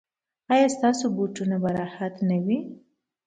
ایا 0.53 0.67
ستاسو 0.75 1.05
بوټونه 1.15 1.55
به 1.61 1.69
راحت 1.79 2.13
نه 2.29 2.37
وي؟ 2.45 2.57